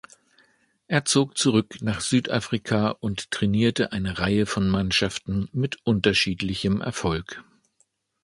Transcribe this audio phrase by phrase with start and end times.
[0.87, 7.43] Er zog zurück nach Südafrika und trainierte eine Reihe von Mannschaften mit unterschiedlichem Erfolg.